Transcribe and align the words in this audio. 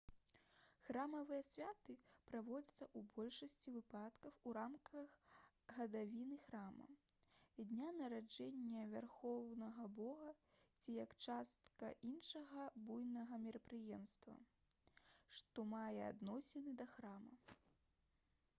храмавыя 0.85 1.41
святы 1.47 1.95
праводзяцца 2.29 2.85
ў 2.85 3.01
большасці 3.17 3.73
выпадкаў 3.73 4.31
у 4.51 4.53
рамках 4.57 5.11
гадавіны 5.79 6.39
храма 6.45 6.87
дня 7.73 7.89
нараджэння 7.99 8.85
вярхоўнага 8.93 9.85
бога 9.99 10.31
ці 10.33 10.95
як 10.97 11.13
частка 11.33 11.91
іншага 12.13 12.65
буйнога 12.87 13.41
мерапрыемства 13.45 14.39
што 15.41 15.67
мае 15.77 15.93
адносіны 16.09 16.75
да 16.81 16.89
храма 16.97 17.61